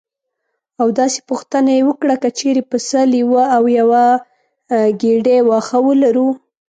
او 0.81 0.87
داسې 0.99 1.19
پوښتنه 1.29 1.69
یې 1.77 1.81
وکړه: 1.89 2.15
که 2.21 2.29
چېرې 2.39 2.61
پسه 2.71 3.01
لیوه 3.13 3.43
او 3.55 3.63
یوه 3.79 4.05
ګېډۍ 5.01 5.39
واښه 5.47 5.79
ولرو. 5.87 6.29